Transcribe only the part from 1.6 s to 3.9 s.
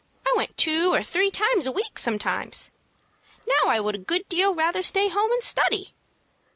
a week sometimes. Now I